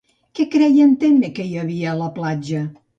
Què 0.39 0.45
creia 0.55 0.87
en 0.89 0.95
Temme 1.05 1.31
que 1.37 1.47
hi 1.51 1.55
havia 1.67 1.95
a 1.95 1.97
la 2.05 2.13
platja? 2.21 2.69